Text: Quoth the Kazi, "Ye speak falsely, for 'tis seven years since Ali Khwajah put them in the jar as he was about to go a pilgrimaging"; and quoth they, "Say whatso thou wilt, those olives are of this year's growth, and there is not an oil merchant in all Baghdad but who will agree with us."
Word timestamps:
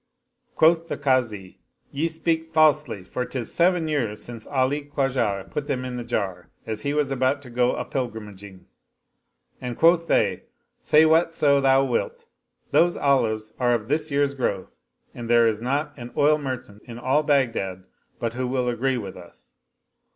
Quoth 0.55 0.87
the 0.87 0.97
Kazi, 0.97 1.59
"Ye 1.91 2.07
speak 2.07 2.51
falsely, 2.51 3.03
for 3.03 3.23
'tis 3.23 3.53
seven 3.53 3.87
years 3.87 4.19
since 4.19 4.47
Ali 4.47 4.85
Khwajah 4.85 5.51
put 5.51 5.67
them 5.67 5.85
in 5.85 5.95
the 5.95 6.03
jar 6.03 6.49
as 6.65 6.81
he 6.81 6.91
was 6.91 7.11
about 7.11 7.43
to 7.43 7.51
go 7.51 7.75
a 7.75 7.85
pilgrimaging"; 7.85 8.65
and 9.61 9.77
quoth 9.77 10.07
they, 10.07 10.45
"Say 10.79 11.05
whatso 11.05 11.61
thou 11.61 11.83
wilt, 11.85 12.25
those 12.71 12.97
olives 12.97 13.53
are 13.59 13.75
of 13.75 13.89
this 13.89 14.09
year's 14.09 14.33
growth, 14.33 14.79
and 15.13 15.29
there 15.29 15.45
is 15.45 15.61
not 15.61 15.93
an 15.97 16.11
oil 16.17 16.39
merchant 16.39 16.81
in 16.85 16.97
all 16.97 17.21
Baghdad 17.21 17.83
but 18.19 18.33
who 18.33 18.47
will 18.47 18.69
agree 18.69 18.97
with 18.97 19.15
us." 19.15 19.53